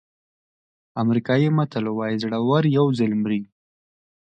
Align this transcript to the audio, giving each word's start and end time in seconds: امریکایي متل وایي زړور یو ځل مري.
امریکایي 1.03 1.49
متل 1.57 1.85
وایي 1.91 2.17
زړور 2.23 2.63
یو 2.77 2.85
ځل 2.99 3.11
مري. 3.21 3.41